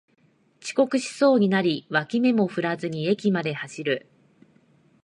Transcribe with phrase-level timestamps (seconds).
[0.59, 4.07] 遅刻しそうになり脇目も振らずに駅まで走る